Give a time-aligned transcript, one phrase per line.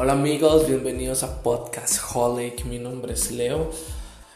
[0.00, 2.64] Hola amigos, bienvenidos a Podcast Holic.
[2.66, 3.72] Mi nombre es Leo.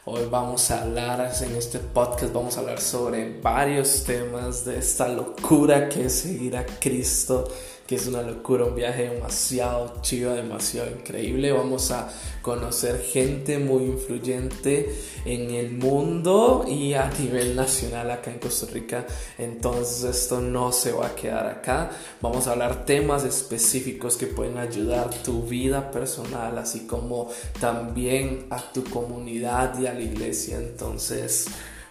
[0.05, 5.07] Hoy vamos a hablar en este podcast, vamos a hablar sobre varios temas de esta
[5.07, 7.47] locura que es seguir a Cristo
[7.95, 11.53] es una locura, un viaje demasiado chido, demasiado increíble.
[11.53, 12.09] Vamos a
[12.43, 14.95] conocer gente muy influyente
[15.25, 19.07] en el mundo y a nivel nacional acá en Costa Rica.
[19.39, 21.91] Entonces esto no se va a quedar acá.
[22.21, 28.61] Vamos a hablar temas específicos que pueden ayudar tu vida personal, así como también a
[28.73, 30.57] tu comunidad y a la iglesia.
[30.59, 31.47] Entonces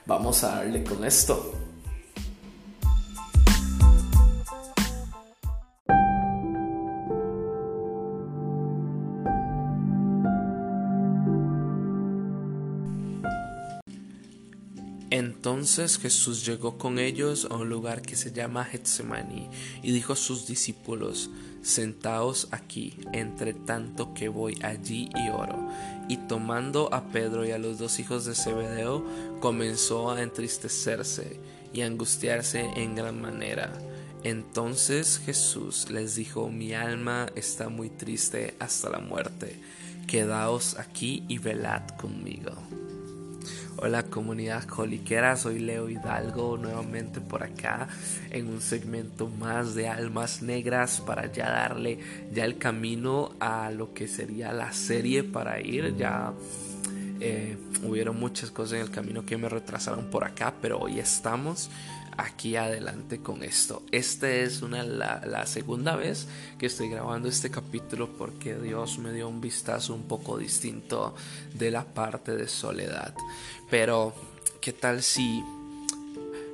[0.05, 1.70] vamos a darle con esto.
[15.11, 19.49] Entonces Jesús llegó con ellos a un lugar que se llama Getsemaní
[19.83, 21.29] y dijo a sus discípulos,
[21.61, 25.69] Sentaos aquí, entre tanto que voy allí y oro.
[26.07, 29.05] Y tomando a Pedro y a los dos hijos de Zebedeo,
[29.41, 31.41] comenzó a entristecerse
[31.73, 33.73] y angustiarse en gran manera.
[34.23, 39.59] Entonces Jesús les dijo, Mi alma está muy triste hasta la muerte,
[40.07, 42.53] quedaos aquí y velad conmigo.
[43.77, 47.87] Hola comunidad coliquera, soy Leo Hidalgo nuevamente por acá
[48.29, 51.97] en un segmento más de almas negras para ya darle
[52.33, 55.95] ya el camino a lo que sería la serie para ir.
[55.95, 56.33] Ya
[57.21, 61.69] eh, hubieron muchas cosas en el camino que me retrasaron por acá, pero hoy estamos
[62.17, 63.83] aquí adelante con esto.
[63.91, 69.27] Esta es una, la, segunda vez que estoy grabando este capítulo porque Dios me dio
[69.27, 71.15] un vistazo un poco distinto
[71.53, 73.13] de la parte de soledad.
[73.69, 74.13] Pero,
[74.61, 75.43] ¿qué tal si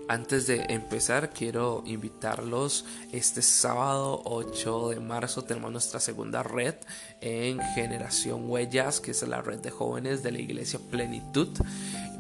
[0.10, 6.76] antes de empezar, quiero invitarlos este sábado 8 de marzo tenemos nuestra segunda red
[7.20, 11.50] en Generación Huellas, que es la red de jóvenes de la Iglesia Plenitud.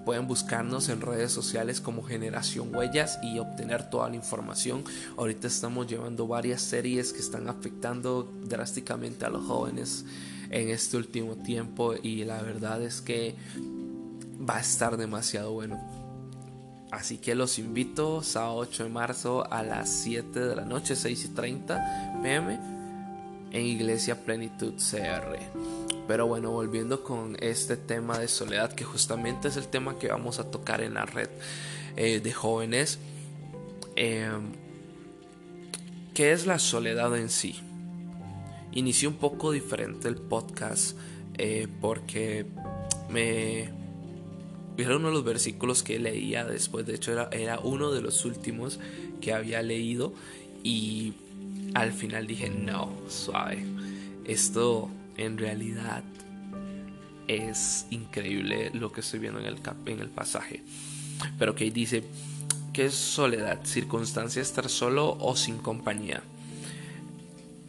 [0.07, 4.85] Pueden buscarnos en redes sociales como Generación Huellas y obtener toda la información.
[5.18, 10.06] Ahorita estamos llevando varias series que están afectando drásticamente a los jóvenes
[10.50, 13.35] en este último tiempo y la verdad es que
[14.50, 15.78] va a estar demasiado bueno
[16.89, 21.25] Así que los invito sábado 8 de marzo a las 7 de la noche, 6
[21.25, 22.57] y 30 pm
[23.51, 25.87] en Iglesia Plenitud CR.
[26.07, 30.40] Pero bueno, volviendo con este tema de soledad, que justamente es el tema que vamos
[30.40, 31.29] a tocar en la red
[31.97, 33.00] eh, de jóvenes.
[33.95, 34.53] Em,
[36.13, 37.59] ¿Qué es la soledad en sí?
[38.72, 40.97] Inicié un poco diferente el podcast
[41.38, 42.45] eh, porque
[43.09, 43.69] me
[44.78, 48.25] era uno de los versículos que leía después, de hecho era, era uno de los
[48.25, 48.79] últimos
[49.22, 50.13] que había leído
[50.63, 51.13] y
[51.74, 53.66] al final dije, no, suave,
[54.25, 56.03] esto en realidad
[57.28, 60.63] es increíble lo que estoy viendo en el, en el pasaje.
[61.38, 62.03] Pero que dice,
[62.73, 63.59] ¿qué es soledad?
[63.66, 66.22] Circunstancia estar solo o sin compañía.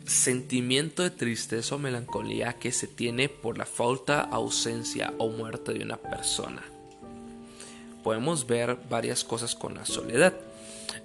[0.04, 5.84] Sentimiento de tristeza o melancolía que se tiene por la falta, ausencia o muerte de
[5.84, 6.62] una persona
[8.08, 10.32] podemos ver varias cosas con la soledad.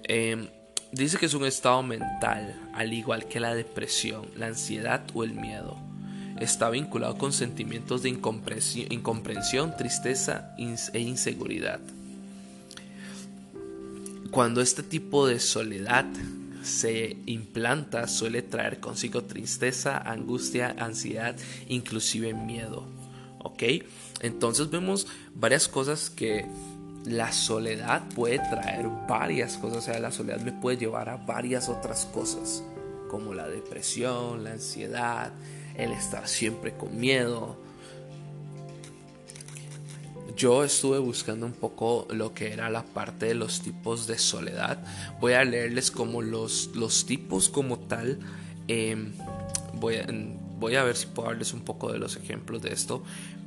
[0.04, 0.48] Em,
[0.90, 5.34] dice que es un estado mental, al igual que la depresión, la ansiedad o el
[5.34, 5.76] miedo.
[6.44, 11.80] Está vinculado con sentimientos de incomprensión, tristeza e inseguridad.
[14.30, 16.04] Cuando este tipo de soledad
[16.62, 21.34] se implanta, suele traer consigo tristeza, angustia, ansiedad,
[21.66, 22.84] inclusive miedo.
[23.38, 23.62] ¿Ok?
[24.20, 26.44] Entonces vemos varias cosas que
[27.06, 31.70] la soledad puede traer varias cosas, o sea, la soledad me puede llevar a varias
[31.70, 32.62] otras cosas,
[33.08, 35.32] como la depresión, la ansiedad,
[35.76, 37.56] el estar siempre con miedo.
[40.36, 44.84] Yo estuve buscando un poco lo que era la parte de los tipos de soledad.
[45.20, 48.18] Voy a leerles como los, los tipos como tal.
[48.66, 49.12] Em,
[49.74, 50.06] voy, a,
[50.58, 53.04] voy a ver si puedo darles un poco de los ejemplos de esto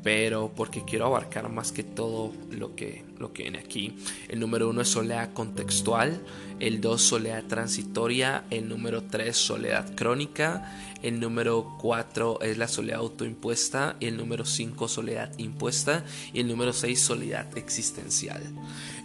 [0.08, 3.94] pero porque quiero abarcar más que todo lo que, lo que viene aquí.
[4.30, 6.22] El número uno es soledad contextual,
[6.62, 10.72] el dos soledad transitoria, el número tres soledad crónica,
[11.04, 16.74] el número 4 es la soledad autoimpuesta, el número 5 soledad impuesta y el número
[16.74, 18.42] 6 soledad existencial.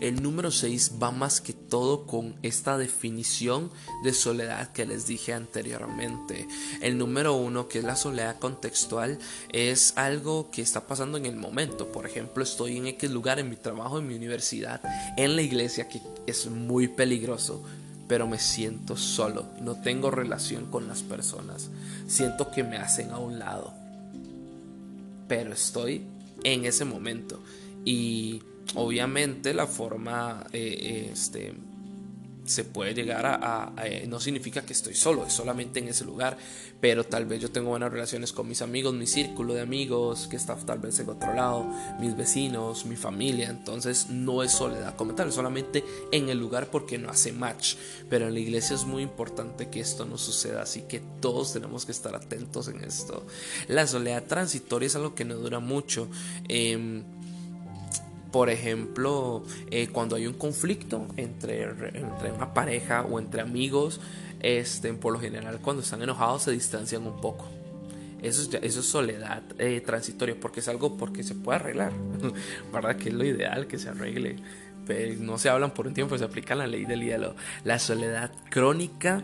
[0.01, 3.71] El número 6 va más que todo con esta definición
[4.03, 6.49] de soledad que les dije anteriormente.
[6.81, 9.19] El número 1, que es la soledad contextual,
[9.53, 11.91] es algo que está pasando en el momento.
[11.91, 14.83] Por ejemplo, estoy en X lugar, en mi trabajo, en mi universidad,
[15.17, 17.63] en la iglesia, que es muy peligroso
[18.09, 21.71] pero me siento solo, no tengo relación con las personas,
[22.07, 23.73] siento que me hacen a un lado,
[25.29, 26.03] pero estoy
[26.45, 27.41] en ese momento.
[27.87, 28.43] Y
[28.75, 31.55] obviamente la forma eh, este,
[32.45, 36.37] se puede llegar a, eh, no significa que estoy solo, es solamente en ese lugar,
[36.81, 40.37] pero tal vez yo tengo buenas relaciones con mis amigos, mi círculo de amigos que
[40.37, 41.67] está tal vez en otro lado,
[42.01, 46.69] mis vecinos, mi familia, entonces no es soledad como tal, es solamente en el lugar
[46.71, 47.77] porque no hace match,
[48.11, 51.87] pero en la iglesia es muy importante que esto no suceda, así que todos tenemos
[51.87, 53.25] que estar atentos en esto.
[53.69, 56.09] La soledad transitoria es algo que no dura mucho.
[56.49, 57.05] Em,
[58.33, 64.01] por ejemplo, eh, cuando hay un conflicto entre, entre, una pareja o entre amigos,
[64.41, 67.47] este, por lo general cuando están enojados se distancian un poco.
[68.23, 71.93] Eso es, eso es soledad eh, transitoria, porque es algo porque se puede arreglar,
[72.73, 72.97] ¿verdad?
[72.97, 74.37] Que es lo ideal que se arregle.
[74.87, 77.37] Pero no se hablan por un tiempo, se aplica la ley del hielo.
[77.65, 79.23] La soledad crónica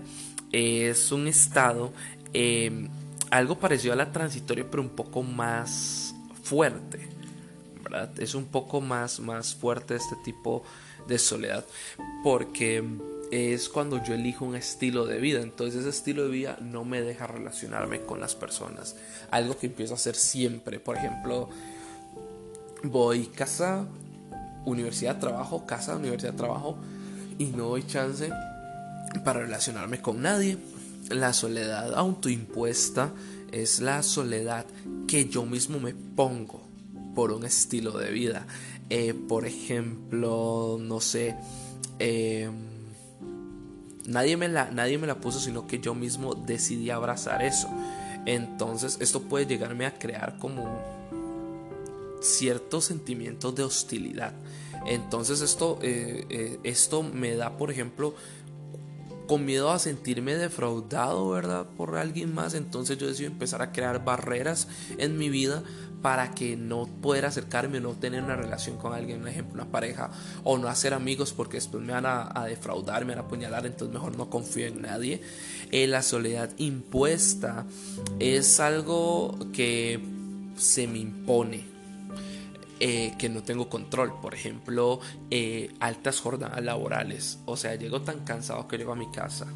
[0.53, 1.93] es un estado,
[2.35, 2.89] eh,
[3.31, 7.18] algo parecido a la transitoria, pero un poco más fuerte
[8.19, 10.63] es un poco más, más fuerte este tipo
[11.07, 11.65] de soledad
[12.23, 12.85] porque
[13.31, 15.41] es cuando yo elijo un estilo de vida.
[15.41, 18.97] Entonces ese estilo de vida no me deja relacionarme con las personas.
[19.31, 20.81] Algo que empiezo a hacer siempre.
[20.81, 21.49] Por ejemplo,
[22.83, 23.87] voy casa,
[24.65, 26.79] universidad, trabajo, casa, universidad, trabajo
[27.39, 28.31] y no doy chance
[29.25, 30.59] para relacionarme con nadie.
[31.11, 33.13] La soledad autoimpuesta
[33.53, 34.67] es la soledad
[35.07, 36.68] que yo mismo me pongo
[37.15, 38.47] por un estilo de vida.
[38.91, 41.37] Eh, por ejemplo, no sé,
[41.99, 42.55] em,
[44.07, 47.69] nadie, me la, nadie me la puso, sino que yo mismo decidí abrazar eso.
[48.25, 50.79] Entonces, esto puede llegarme a crear como
[52.21, 54.33] ciertos sentimientos de hostilidad.
[54.87, 58.15] Entonces, esto, eh, eh, esto me da, por ejemplo,
[59.29, 61.67] con miedo a sentirme defraudado, ¿verdad?
[61.77, 62.55] Por alguien más.
[62.55, 64.67] Entonces yo decido empezar a crear barreras
[64.97, 65.63] en mi vida
[66.03, 69.71] para que no poder acercarme o no tener una relación con alguien, un ejemplo, una
[69.71, 70.11] pareja,
[70.45, 73.93] o no hacer amigos porque después me van a, defraudar, me van a apuñalar, entonces
[73.93, 75.21] mejor no confío en nadie.
[75.71, 77.67] Eh, la soledad impuesta
[78.19, 80.01] es algo que
[80.57, 81.65] se me impone,
[82.81, 84.21] eh, que no tengo control.
[84.21, 85.01] Por ejemplo,
[85.31, 87.39] eh, altas jornadas laborales.
[87.47, 89.47] O sea, llego tan cansado que llego a mi casa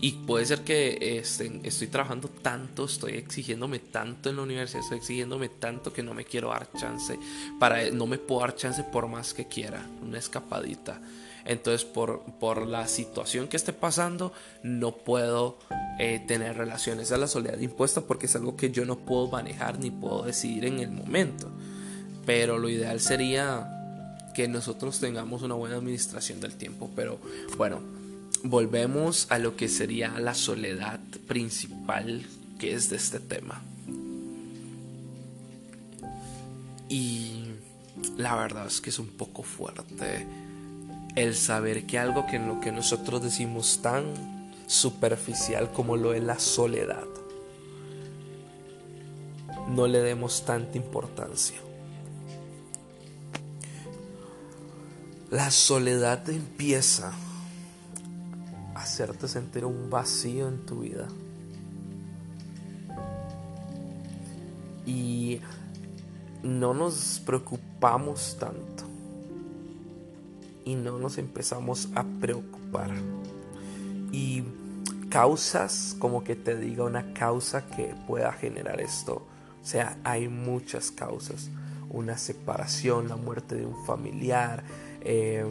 [0.00, 4.98] y puede ser que este, estoy trabajando tanto, estoy exigiéndome tanto en la universidad, estoy
[4.98, 7.18] exigiéndome tanto que no me quiero dar chance,
[7.58, 11.00] para, no me puedo dar chance por más que quiera, una escapadita.
[11.44, 15.58] Entonces, por, por la situación que esté pasando, no puedo
[15.98, 17.10] eh, tener relaciones.
[17.10, 20.66] Es la soledad impuesta porque es algo que yo no puedo manejar ni puedo decidir
[20.66, 21.50] en el momento.
[22.26, 23.66] Pero lo ideal sería
[24.34, 26.90] que nosotros tengamos una buena administración del tiempo.
[26.94, 27.18] Pero
[27.56, 27.80] bueno,
[28.44, 32.24] volvemos a lo que sería la soledad principal
[32.58, 33.62] que es de este tema.
[36.88, 37.44] Y
[38.16, 40.26] la verdad es que es un poco fuerte
[41.14, 46.22] el saber que algo que en lo que nosotros decimos tan superficial como lo es
[46.22, 47.06] la soledad,
[49.68, 51.56] no le demos tanta importancia.
[55.30, 57.12] La soledad empieza
[58.98, 61.06] hacerte sentir un vacío en tu vida.
[64.84, 65.40] Y
[66.42, 68.82] no nos preocupamos tanto.
[70.64, 72.90] Y no nos empezamos a preocupar.
[74.10, 74.42] Y
[75.10, 79.28] causas, como que te diga una causa que pueda generar esto.
[79.62, 81.50] O sea, hay muchas causas.
[81.88, 84.64] Una separación, la muerte de un familiar,
[85.02, 85.46] eh,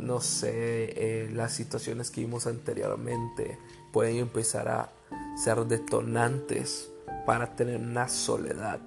[0.00, 3.58] no sé, eh, las situaciones que vimos anteriormente
[3.92, 4.90] pueden empezar a
[5.36, 6.90] ser detonantes
[7.26, 8.80] para tener una soledad,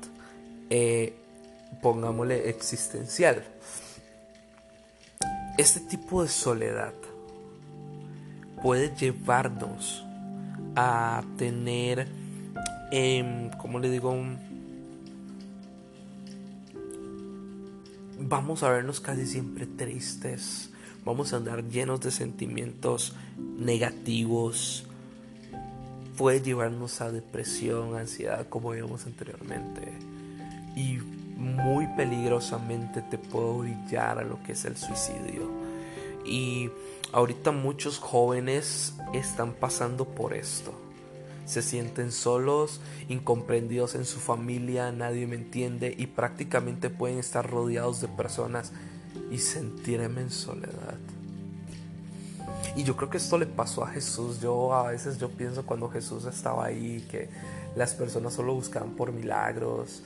[0.70, 1.13] eh,
[1.82, 3.43] pongámosle existencial.
[5.58, 6.93] Este tipo de soledad
[8.62, 10.03] puede llevarnos
[10.75, 12.08] a tener,
[12.91, 14.15] eh, ¿cómo le digo?
[18.20, 20.72] Vamos a vernos casi siempre tristes,
[21.05, 23.13] vamos a andar llenos de sentimientos
[23.57, 24.86] negativos,
[26.17, 29.81] puede llevarnos a depresión, ansiedad, como vimos anteriormente.
[30.75, 31.00] Y
[31.38, 35.51] muy peligrosamente te puede brillar a lo que es el suicidio.
[36.25, 36.69] Y
[37.12, 40.74] ahorita muchos jóvenes están pasando por esto.
[41.45, 42.79] Se sienten solos,
[43.10, 48.72] incomprendidos en su familia, nadie me entiende y prácticamente pueden estar rodeados de personas
[49.34, 51.00] y sentirme en soledad.
[52.75, 54.40] Y yo creo que esto le pasó a Jesús.
[54.40, 57.30] Yo a veces yo pienso cuando Jesús estaba ahí que
[57.75, 60.04] las personas solo buscaban por milagros.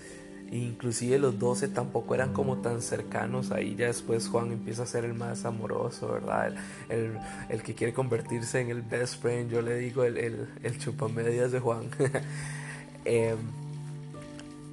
[0.50, 3.52] Inclusive los doce tampoco eran como tan cercanos.
[3.52, 6.56] Ahí ya después Juan empieza a ser el más amoroso, ¿verdad?
[6.88, 7.18] El,
[7.50, 9.52] el, que quiere convertirse en el best friend.
[9.52, 11.90] Yo le digo el, el, el chupamedias de Juan.
[13.10, 13.38] Em,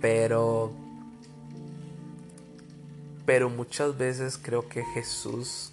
[0.01, 0.84] pero
[3.27, 5.73] pero muchas veces creo que Jesús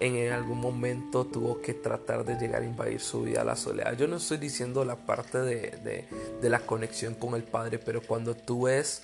[0.00, 3.96] en algún momento tuvo que tratar de llegar a invadir su vida a la soledad.
[3.96, 6.06] Yo no estoy diciendo la parte de,
[6.42, 9.02] la conexión con el Padre, pero cuando tú ves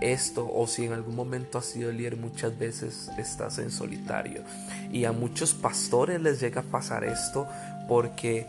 [0.00, 4.42] esto o si en algún momento has sido líder, muchas veces estás en solitario.
[4.92, 7.46] Y a muchos pastores les llega a pasar esto
[7.88, 8.46] porque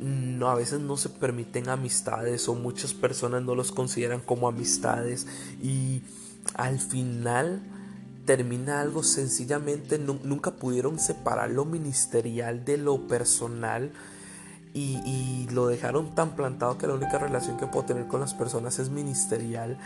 [0.00, 5.26] no, a veces no se permiten amistades o muchas personas no los consideran como amistades
[5.62, 6.02] y
[6.54, 7.62] al final
[8.24, 13.92] termina algo sencillamente, nunca pudieron separar lo ministerial de lo personal
[14.74, 18.78] y, lo dejaron tan plantado que la única relación que puedo tener con las personas
[18.78, 19.78] es ministerial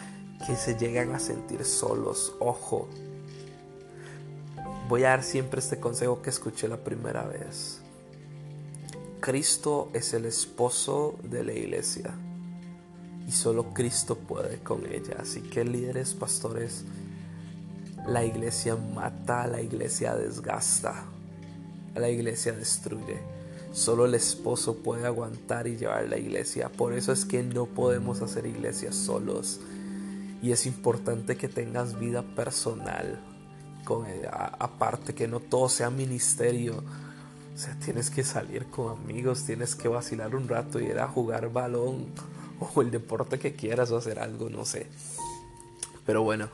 [0.47, 2.35] que se llegan a sentir solos.
[2.39, 2.89] Ojo,
[4.89, 7.81] voy a dar siempre este consejo que escuché la primera vez.
[9.19, 12.15] Cristo es el esposo de la iglesia
[13.27, 15.17] y solo Cristo puede con ella.
[15.19, 16.85] Así que líderes, pastores,
[18.09, 21.05] la iglesia mata, la iglesia desgasta,
[21.95, 23.19] la iglesia destruye.
[23.73, 26.71] Solo el esposo puede aguantar y llevar la iglesia.
[26.71, 29.61] Por eso es que no podemos hacer iglesias solos.
[30.41, 33.21] Y es importante que tengas vida personal.
[33.85, 34.07] Con,
[34.59, 36.83] aparte que no todo sea ministerio.
[37.55, 41.09] O sea, tienes que salir con amigos, tienes que vacilar un rato y ir a
[41.09, 42.07] jugar balón
[42.75, 44.87] o el deporte que quieras o hacer algo, no sé.
[46.07, 46.49] Pero bueno,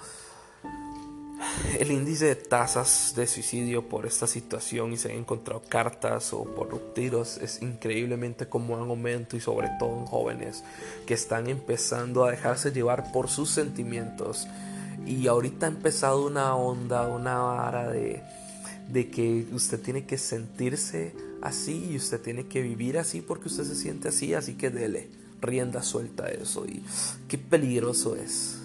[1.79, 6.45] el índice de tasas de suicidio por esta situación y se han encontrado cartas o
[6.45, 10.65] por tiros es increíblemente como un aumento y sobre todo en jóvenes
[11.07, 14.47] que están empezando a dejarse llevar por sus sentimientos.
[15.07, 18.23] Y ahorita ha empezado una onda, una vara de,
[18.89, 23.65] de que usted tiene que sentirse así y usted tiene que vivir así porque usted
[23.65, 25.09] se siente así, así que dele
[25.41, 26.85] rienda suelta a eso y
[27.27, 28.62] qué peligroso es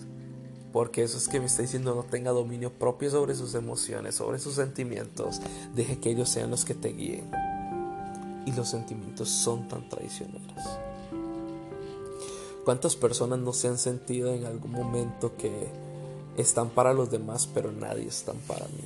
[0.77, 4.37] porque eso es que me está diciendo no tenga dominio propio sobre sus emociones, sobre
[4.37, 5.41] sus sentimientos.
[5.73, 7.31] Deje que ellos sean los que te guíen.
[8.45, 10.63] Y los sentimientos son tan traicioneros.
[12.63, 15.51] ¿Cuántas personas no se han sentido en algún momento que
[16.37, 18.83] están para los demás, pero nadie está para mí?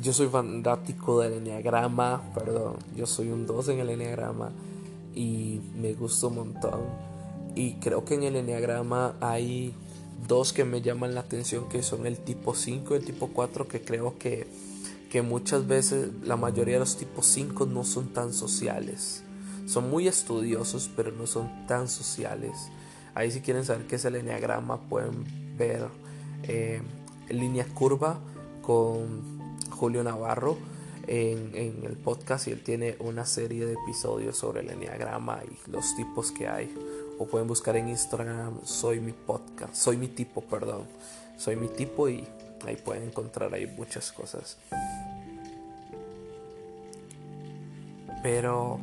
[0.00, 4.52] Yo soy fanático del enneagrama, perdón, yo soy un 2 en el enneagrama
[5.12, 7.07] y me gusta un montón
[7.58, 9.74] y creo que en el enneagrama hay
[10.28, 13.66] dos que me llaman la atención que son el tipo 5 y el tipo 4
[13.66, 14.46] que creo que,
[15.10, 19.24] que muchas veces la mayoría de los tipos 5 no son tan sociales.
[19.66, 22.70] Son muy estudiosos pero no son tan sociales.
[23.16, 25.24] Ahí si quieren saber qué es el enneagrama pueden
[25.58, 25.88] ver
[26.44, 26.80] eh,
[27.28, 28.20] línea curva
[28.62, 30.56] con Julio Navarro
[31.08, 35.70] en, en, el podcast y él tiene una serie de episodios sobre el enneagrama y
[35.70, 36.72] los tipos que hay
[37.18, 40.84] o pueden buscar en Instagram soy mi podcast, soy mi tipo, perdón,
[41.36, 42.26] soy mi tipo y
[42.64, 44.56] ahí pueden encontrar ahí muchas cosas.
[48.22, 48.80] Pero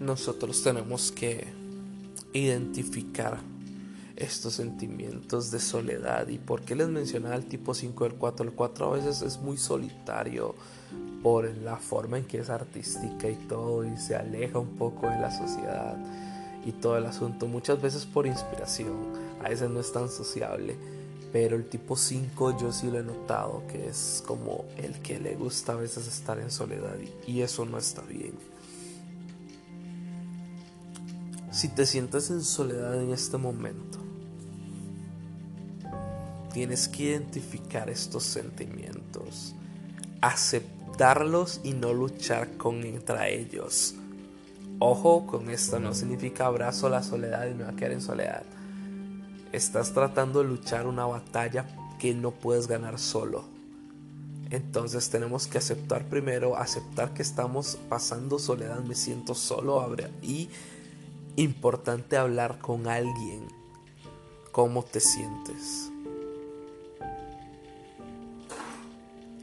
[0.00, 1.46] nosotros tenemos que
[2.32, 3.38] identificar
[4.24, 6.28] estos sentimientos de soledad.
[6.28, 8.46] ¿Y por qué les mencionaba el tipo 5 del 4?
[8.46, 10.54] El 4 a veces es muy solitario
[11.22, 15.18] por la forma en que es artística y todo y se aleja un poco de
[15.18, 15.96] la sociedad
[16.64, 17.46] y todo el asunto.
[17.46, 18.96] Muchas veces por inspiración,
[19.44, 20.76] a veces no es tan sociable.
[21.32, 25.34] Pero el tipo 5 yo sí lo he notado que es como el que le
[25.34, 28.34] gusta a veces estar en soledad y eso no está bien.
[31.50, 34.01] Si te sientes en soledad en este momento,
[36.52, 39.54] tienes que identificar estos sentimientos,
[40.20, 43.94] aceptarlos y no luchar contra ellos.
[44.78, 48.42] Ojo con esto, no significa abrazo la soledad y me va a quedar en soledad.
[49.52, 51.66] Estás tratando de luchar una batalla
[51.98, 53.44] que no puedes ganar solo.
[54.50, 59.86] Entonces tenemos que aceptar primero, aceptar que estamos pasando soledad, me siento solo
[60.20, 60.50] y
[61.36, 63.46] importante hablar con alguien.
[64.50, 65.91] ¿Cómo te sientes?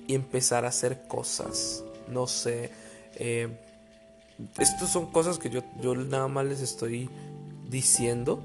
[0.10, 1.84] Y empezar a hacer cosas.
[2.08, 2.72] No sé.
[3.16, 3.48] Eh,
[4.58, 7.10] estas son cosas que yo, yo nada más les estoy
[7.70, 8.42] diciendo.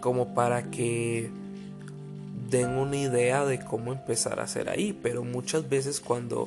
[0.00, 1.30] como para que
[2.48, 6.46] den una idea de cómo empezar a hacer ahí, pero muchas veces cuando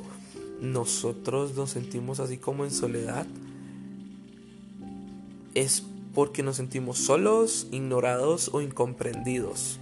[0.62, 3.26] nosotros nos sentimos así como en soledad,
[5.54, 5.82] es
[6.14, 9.78] porque nos sentimos solos, ignorados o incomprendidos.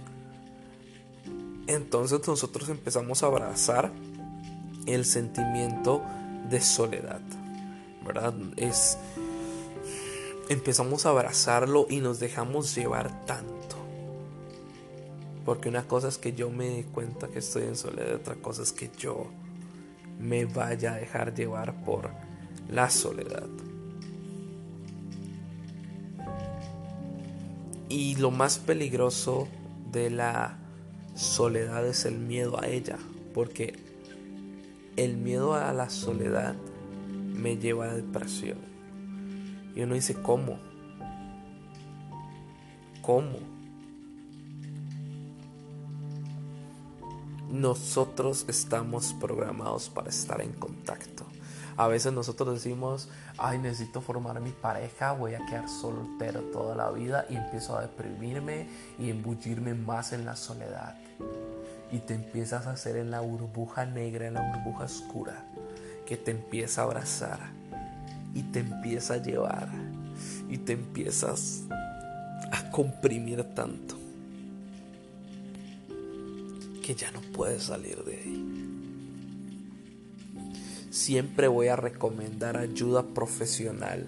[1.67, 3.93] Entonces nosotros empezamos a abrazar
[4.85, 6.01] el sentimiento
[6.49, 7.21] de soledad,
[8.05, 8.33] ¿verdad?
[8.57, 8.97] Es
[10.51, 13.77] empezamos a abrazarlo y nos dejamos llevar tanto.
[15.45, 18.61] Porque una cosa es que yo me dé cuenta que estoy en soledad, otra cosa
[18.61, 19.27] es que yo
[20.19, 22.09] me vaya a dejar llevar por
[22.69, 23.47] la soledad.
[27.87, 29.47] Y lo más peligroso
[29.91, 30.57] de la
[31.15, 32.97] soledad es el miedo a ella,
[33.33, 33.90] porque
[35.03, 36.55] el miedo a la soledad
[37.09, 38.59] me lleva a depresión.
[39.75, 40.59] Y uno dice, ¿cómo?
[43.01, 43.39] ¿Cómo?
[47.49, 51.25] Nosotros estamos programados para estar en contacto.
[51.77, 56.91] A veces nosotros decimos, ay, necesito formar mi pareja, voy a quedar soltero toda la
[56.91, 60.95] vida y empiezo a deprimirme y embullirme más en la soledad.
[61.91, 65.45] Y te empiezas a hacer en la burbuja negra, en la burbuja oscura,
[66.05, 67.39] que te empieza a abrazar
[68.33, 69.69] y te empieza a llevar
[70.49, 71.63] y te empiezas
[72.51, 73.95] a comprimir tanto
[76.81, 78.67] que ya no puedes salir de ahí.
[80.89, 84.07] Siempre voy a recomendar ayuda profesional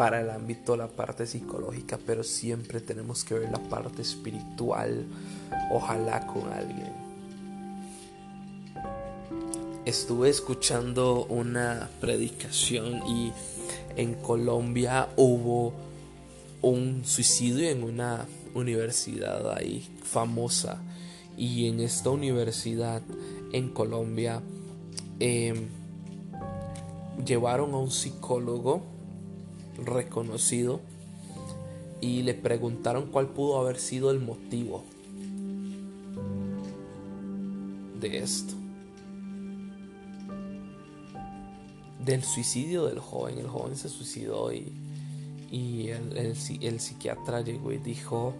[0.00, 5.04] para el ámbito la parte psicológica, pero siempre tenemos que ver la parte espiritual,
[5.70, 6.88] ojalá con alguien.
[9.84, 13.30] Estuve escuchando una predicación y
[13.96, 15.74] en Colombia hubo
[16.62, 20.80] un suicidio en una universidad ahí famosa
[21.36, 23.02] y en esta universidad
[23.52, 24.40] en Colombia
[25.20, 25.68] Em,
[27.26, 28.80] llevaron a un psicólogo
[29.84, 30.80] reconocido
[32.00, 34.84] y le preguntaron cuál pudo haber sido el motivo
[38.00, 38.54] de esto.
[42.04, 43.38] Del suicidio del joven.
[43.38, 44.72] El joven se suicidó y,
[45.50, 48.34] y el, el psiquiatra llegó y dijo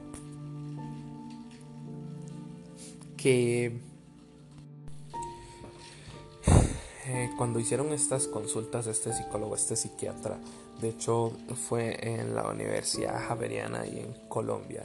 [3.17, 3.91] que
[7.13, 10.39] Eh, cuando hicieron estas consultas, este psicólogo, este psiquiatra,
[10.81, 11.33] de hecho
[11.69, 14.85] fue en la Universidad Javeriana y en Colombia.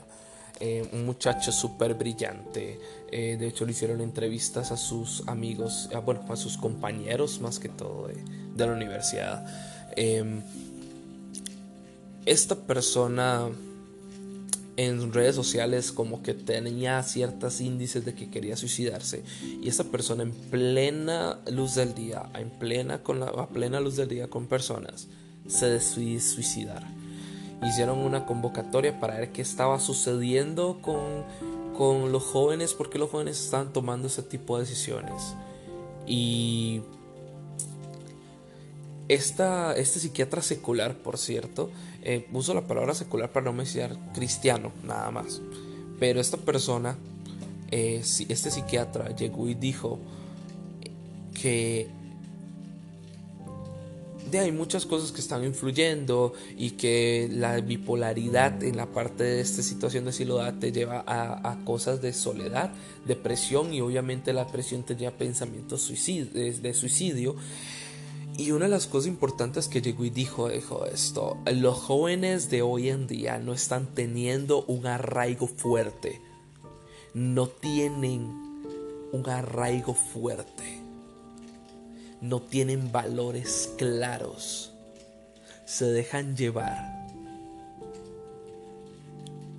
[0.59, 2.79] Eh, un muchacho súper brillante.
[3.11, 7.67] Eh, de hecho, le hicieron entrevistas a sus amigos, bueno, a sus compañeros más que
[7.67, 8.15] todo de,
[8.55, 9.45] de la universidad.
[9.95, 10.41] Em,
[12.25, 13.49] esta persona
[14.77, 19.23] en redes sociales como que tenía ciertos índices de que quería suicidarse
[19.61, 23.95] y esta persona en plena luz del día, en plena con la a plena luz
[23.95, 25.07] del día con personas
[25.47, 26.83] se decidió suicidar.
[27.63, 31.23] Hicieron una convocatoria para ver qué estaba sucediendo con,
[31.77, 35.35] con los jóvenes, porque los jóvenes estaban tomando ese tipo de decisiones.
[36.05, 36.81] Y
[39.07, 41.69] esta, este psiquiatra secular, por cierto,
[42.01, 45.41] eh, uso la palabra secular para no mencionar cristiano, nada más.
[45.99, 46.97] Pero esta persona,
[47.71, 49.99] eh, este psiquiatra, llegó y dijo
[51.33, 51.87] que
[54.35, 59.41] de hay muchas cosas que están influyendo y que la bipolaridad en la parte de
[59.41, 62.73] esta situación de soledad te lleva a, cosas de soledad,
[63.05, 65.89] depresión y obviamente la depresión te lleva a pensamientos
[66.33, 67.35] de suicidio.
[68.37, 72.61] Y una de las cosas importantes que llegó y dijo, dijo esto, los jóvenes de
[72.61, 76.19] hoy en día no están teniendo un arraigo fuerte,
[77.13, 78.45] no tienen
[79.13, 80.84] un arraigo fuerte,
[82.29, 84.71] no tienen valores claros,
[85.65, 87.05] se dejan llevar.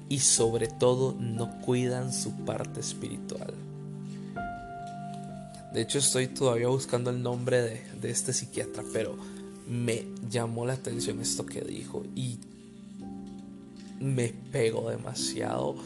[0.08, 3.54] Y sobre todo no cuidan su parte espiritual.
[5.72, 7.60] De hecho, estoy todavía buscando el nombre
[8.00, 9.16] de, este psiquiatra, pero
[9.68, 12.38] me llamó la atención esto que dijo y
[14.00, 15.76] me pegó demasiado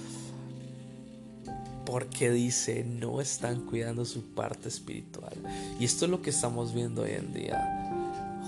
[1.84, 5.34] porque dice no están cuidando su parte espiritual
[5.78, 7.86] y esto es lo que estamos viendo hoy en día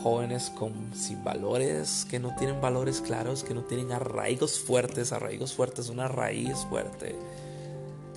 [0.03, 0.53] jóvenes
[0.95, 6.09] sin valores que no tienen valores claros que no tienen arraigos fuertes arraigos fuertes una
[6.09, 7.14] raíz fuerte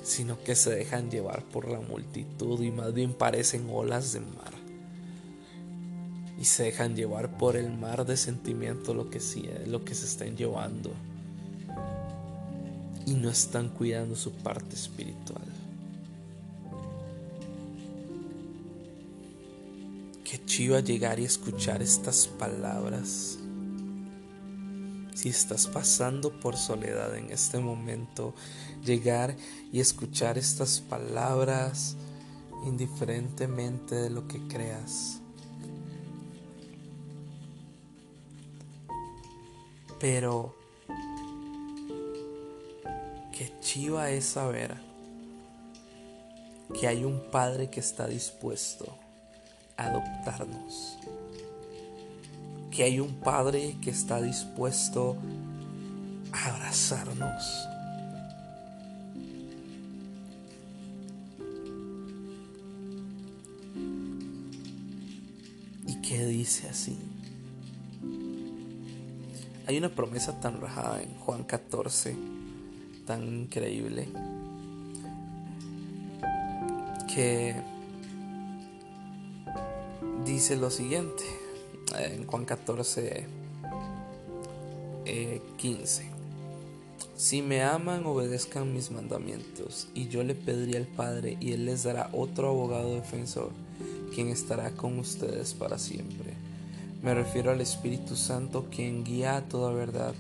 [0.06, 4.54] sino que se dejan llevar por la multitud y más bien parecen olas de mar.
[6.40, 10.06] Y se dejan llevar por el mar de sentimientos lo que, sí, lo que se
[10.06, 10.92] estén llevando.
[13.06, 15.44] Y no están cuidando su parte espiritual.
[20.24, 23.38] Qué chiva llegar y escuchar estas palabras.
[25.14, 28.34] Si estás pasando por soledad en este momento,
[28.84, 29.36] llegar
[29.72, 31.96] y escuchar estas palabras
[32.66, 35.22] indiferentemente de lo que creas.
[40.00, 40.56] Pero
[43.38, 44.76] qué chiva es saber
[46.80, 48.98] que hay un Padre que está dispuesto
[49.76, 50.98] a adoptarnos.
[52.72, 55.18] Que hay un Padre que está dispuesto
[56.32, 57.68] a abrazarnos.
[65.88, 66.98] Y que dice así.
[69.68, 72.16] Hay una promesa tan rajada en Juan 14,
[73.06, 74.08] tan increíble,
[77.14, 77.56] que
[80.26, 81.24] dice lo siguiente,
[81.98, 83.28] en Juan 14,
[85.58, 86.04] 15.
[86.04, 86.12] Eh,
[87.16, 91.84] si me aman, obedezcan mis mandamientos, y yo le pediría al Padre, y Él les
[91.84, 93.52] dará otro abogado defensor,
[94.14, 96.46] quien estará con ustedes para siempre
[97.06, 100.16] me refiero al Espíritu Santo quien guía a toda verdad.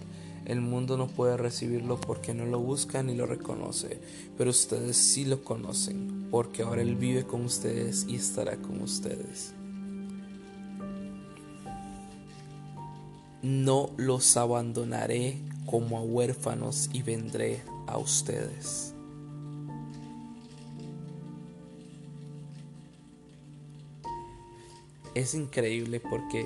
[0.45, 3.99] El mundo no puede recibirlo porque no lo busca ni lo reconoce,
[4.37, 9.53] pero ustedes sí lo conocen, porque ahora Él vive con ustedes y estará con ustedes.
[13.41, 18.95] No los abandonaré como a huérfanos y vendré a ustedes.
[25.15, 26.45] es increíble porque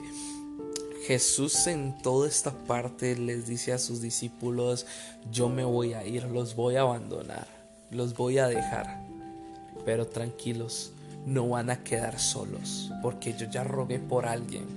[1.09, 4.85] Jesús en toda esta parte les dice a sus discípulos,
[5.31, 7.47] yo me voy a ir, los voy a abandonar,
[7.89, 9.01] los voy a dejar,
[9.85, 10.91] pero tranquilos,
[11.25, 14.67] no van a quedar solos, porque yo ya rogué por alguien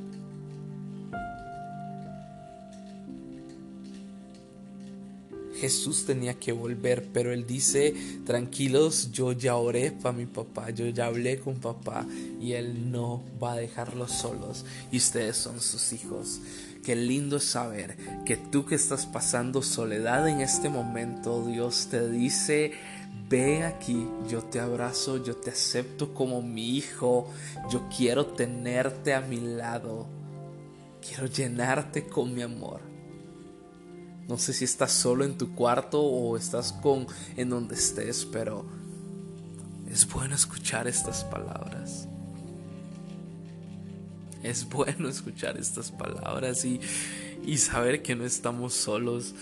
[5.62, 7.94] Jesús tenía que volver, pero él dice,
[8.27, 12.05] tranquilos, yo ya oré para mi papá, yo ya hablé con papá
[12.40, 16.40] y él no va a dejarlos solos y ustedes son sus hijos.
[16.85, 17.96] Qué lindo saber
[18.27, 22.72] que tú que estás pasando soledad en este momento, Dios te dice,
[23.29, 27.31] ve aquí, yo te abrazo, yo te acepto como mi hijo,
[27.70, 30.09] yo quiero tenerte a mi lado,
[31.07, 32.92] quiero llenarte con mi amor.
[34.29, 37.07] No sé si estás solo en tu cuarto o estás con
[37.37, 38.65] en donde estés, pero
[39.91, 42.09] es bueno escuchar estas palabras.
[44.43, 46.81] Es bueno escuchar estas palabras y,
[47.45, 49.35] y saber que no estamos solos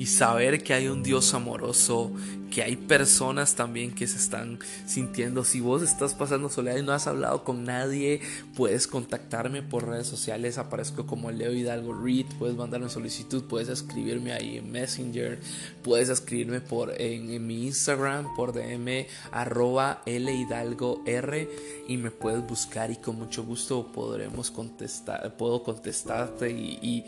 [0.00, 2.10] y saber que hay un Dios amoroso,
[2.50, 5.44] que hay personas también que se están sintiendo.
[5.44, 8.22] Si vos estás pasando soledad y no has hablado con nadie,
[8.56, 10.56] puedes contactarme por redes sociales.
[10.56, 12.24] Aparezco como Leo Hidalgo Reed.
[12.38, 15.38] Puedes mandarme solicitud, puedes escribirme ahí en Messenger,
[15.82, 21.46] puedes escribirme por en, mi Instagram por DM arroba L Hidalgo R
[21.88, 27.04] y me puedes buscar y con mucho gusto podremos contestar, puedo contestarte y, y,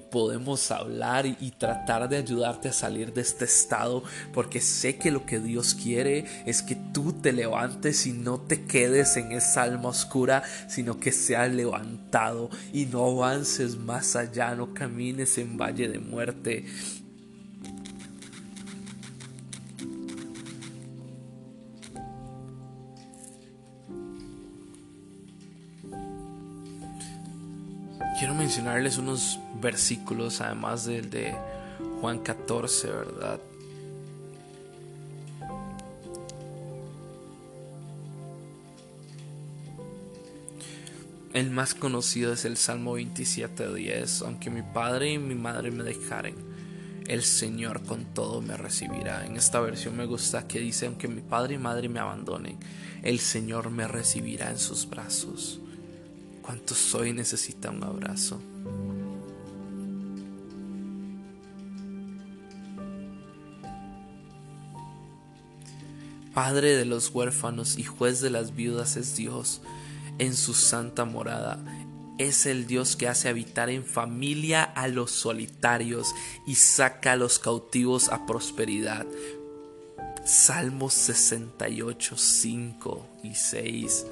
[0.00, 4.02] podemos hablar y, y tratar de ayudarte a salir de este estado
[4.32, 8.64] porque sé que lo que Dios quiere es que tú te levantes y no te
[8.64, 14.74] quedes en esa alma oscura, sino que seas levantado y no avances más allá, no
[14.74, 16.64] camines en valle de muerte.
[28.18, 31.34] Quiero mencionarles unos versículos, además del de
[32.00, 33.40] Juan 14, ¿verdad?
[41.32, 44.26] El más conocido es el Salmo 27.10.
[44.26, 46.34] Aunque mi padre y mi madre me dejaren,
[47.06, 49.24] el Señor con todo me recibirá.
[49.24, 52.58] En esta versión me gusta que dice, aunque mi padre y madre me abandonen,
[53.02, 55.58] el Señor me recibirá en sus brazos.
[56.42, 58.40] ¿Cuánto soy necesita un abrazo?
[66.34, 69.60] Padre de los huérfanos y juez de las viudas es Dios
[70.18, 71.62] en su santa morada.
[72.18, 76.14] Es el Dios que hace habitar en familia a los solitarios
[76.46, 79.06] y saca a los cautivos a prosperidad.
[80.24, 84.06] Salmos 68, 5 y 6.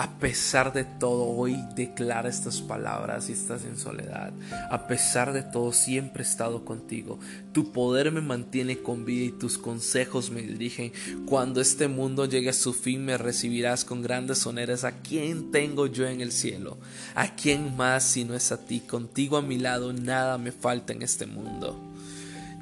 [0.00, 4.32] A pesar de todo, hoy declara estas palabras y estás en soledad.
[4.70, 7.18] A pesar de todo, siempre he estado contigo.
[7.52, 10.94] Tu poder me mantiene con vida y tus consejos me dirigen.
[11.26, 14.84] Cuando este mundo llegue a su fin, me recibirás con grandes honores.
[14.84, 16.78] ¿A quién tengo yo en el cielo?
[17.14, 18.80] ¿A quién más si no es a ti?
[18.80, 21.78] Contigo a mi lado, nada me falta en este mundo.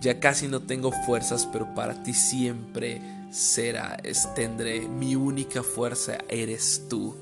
[0.00, 3.96] Ya casi no tengo fuerzas, pero para ti siempre será,
[4.34, 7.14] tendré mi única fuerza, eres tú.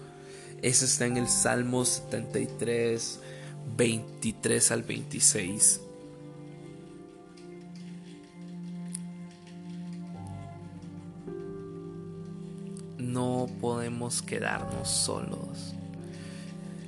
[0.62, 3.20] Eso está en el Salmo 73,
[3.76, 5.80] 23 al 26.
[12.98, 15.74] No podemos quedarnos solos.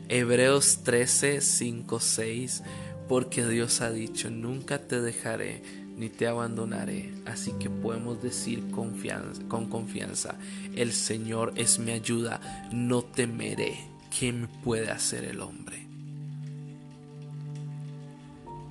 [0.08, 2.62] Hebreos 13, 5, 6,
[3.08, 5.62] porque Dios ha dicho, nunca te dejaré
[5.98, 7.12] ni te abandonaré.
[7.26, 10.36] Así que podemos decir con confianza,
[10.74, 13.78] el Señor es mi ayuda, no temeré.
[14.16, 15.86] ¿Qué me puede hacer el hombre?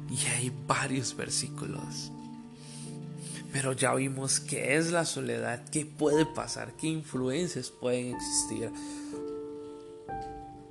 [0.09, 2.11] Y hay varios versículos.
[3.51, 8.71] Pero ya vimos qué es la soledad, qué puede pasar, qué influencias pueden existir.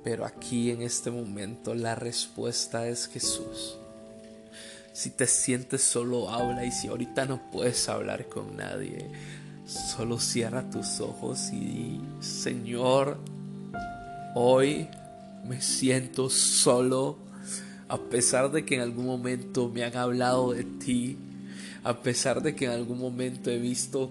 [0.03, 3.77] Pero aquí en este momento la respuesta es Jesús.
[4.97, 6.65] Si te sientes solo, habla.
[6.65, 9.05] Y si ahorita no puedes hablar con nadie,
[9.67, 13.19] solo cierra tus ojos y di, Señor,
[14.33, 14.87] hoy
[15.47, 17.19] me siento solo.
[17.89, 21.15] A pesar de que en algún momento me han hablado de ti,
[21.83, 24.09] a pesar de que en algún momento he visto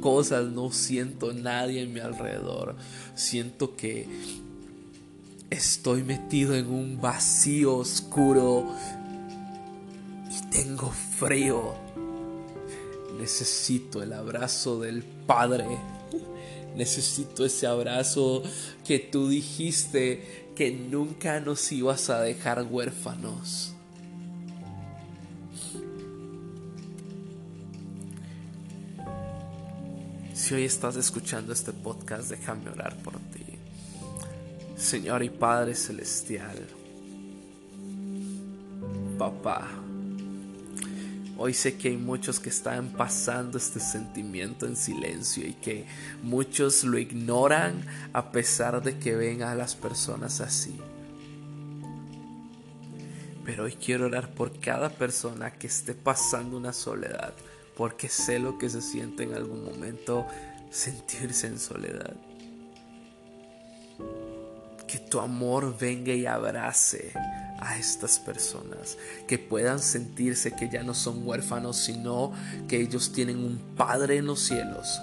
[0.00, 2.76] cosas, no siento nadie en mi alrededor.
[3.16, 4.06] Siento que
[5.50, 8.72] estoy metido en un vacío oscuro
[10.62, 11.74] tengo frío.
[13.16, 15.66] Necesito el abrazo del Padre.
[16.74, 18.42] Necesito ese abrazo
[18.84, 23.74] que tú dijiste que nunca nos ibas a dejar huérfanos.
[30.34, 33.44] Si hoy estás escuchando este podcast, déjame orar por ti.
[34.76, 36.66] Señor y Padre Celestial,
[39.18, 39.87] papá,
[41.40, 45.86] Hoy sé que hay muchos que están pasando este sentimiento en silencio y que
[46.20, 50.76] muchos lo ignoran a pesar de que ven a las personas así.
[53.44, 57.34] Pero hoy quiero orar por cada persona que esté pasando una soledad,
[57.76, 60.26] porque sé lo que se siente en algún momento
[60.70, 62.16] sentirse en soledad.
[64.88, 67.12] Que tu amor venga y abrace
[67.58, 72.32] a estas personas, que puedan sentirse que ya no son huérfanos, sino
[72.68, 75.00] que ellos tienen un Padre en los cielos.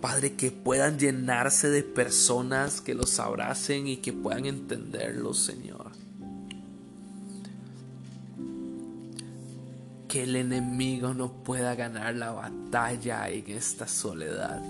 [0.00, 5.92] Padre, que puedan llenarse de personas que los abracen y que puedan entenderlos, Señor.
[10.08, 14.62] Que el enemigo no pueda ganar la batalla en esta soledad,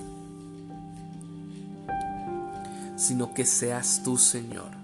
[2.96, 4.83] sino que seas tú, Señor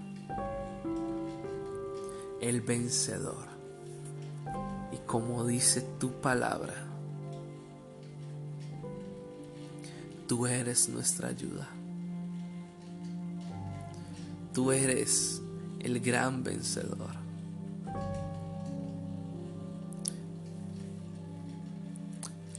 [2.41, 3.45] el vencedor.
[4.91, 6.73] Y como dice tu palabra,
[10.27, 11.69] tú eres nuestra ayuda.
[14.53, 15.41] Tú eres
[15.79, 17.21] el gran vencedor.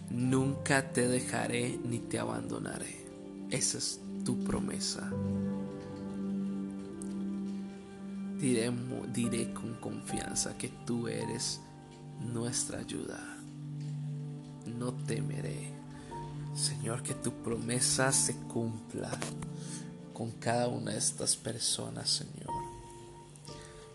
[0.09, 3.03] Nunca te dejaré ni te abandonaré.
[3.51, 5.11] Esa es tu promesa
[8.43, 11.61] diré, con confianza que tú eres
[12.21, 13.21] nuestra ayuda.
[14.67, 15.71] No temeré.
[16.55, 19.11] Señor, que tu promesa se cumpla
[20.13, 22.53] con cada una de estas personas, Señor.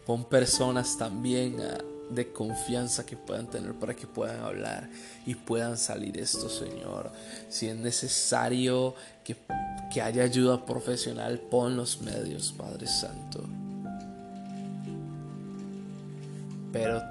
[0.06, 1.78] Pon personas también ah,
[2.10, 4.90] de confianza que puedan tener para que puedan hablar
[5.26, 7.12] y puedan salir esto, Señor.
[7.50, 9.36] Si es necesario que,
[9.94, 13.57] que haya ayuda profesional, pon los medios, Padre Santo.
[16.72, 17.02] Pero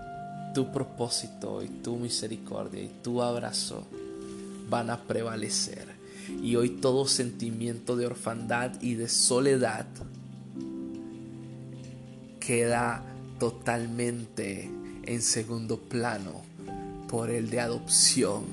[0.54, 3.86] tu propósito y tu misericordia y tu abrazo
[4.68, 5.86] van a prevalecer.
[6.42, 9.86] Y hoy todo sentimiento de orfandad y de soledad
[12.40, 13.02] queda
[13.38, 14.70] totalmente
[15.04, 16.42] en segundo plano
[17.08, 18.44] por el de adopción.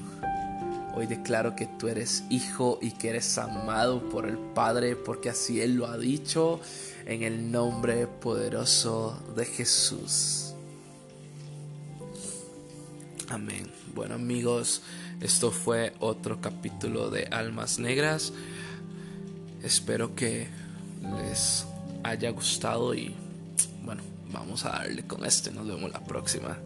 [0.96, 5.62] Hoy declaro que tú eres hijo y que eres amado por el Padre porque así
[5.62, 6.60] Él lo ha dicho
[7.06, 10.43] en el nombre poderoso de Jesús.
[13.34, 13.68] Amén.
[13.96, 14.84] Bueno amigos,
[15.20, 18.32] esto fue otro capítulo de Almas Negras.
[19.64, 20.48] Espero que
[21.20, 21.66] les
[22.04, 23.16] haya gustado y
[23.84, 25.50] bueno, vamos a darle con este.
[25.52, 26.60] Nos vemos la próxima.